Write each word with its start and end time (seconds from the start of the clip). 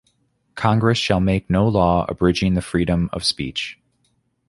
Congress 0.55 0.97
shall 0.97 1.19
make 1.19 1.47
no 1.47 1.67
law 1.67 2.07
abridging 2.09 2.55
the 2.55 2.61
freedom 2.63 3.07
of 3.13 3.23
speech. 3.23 3.77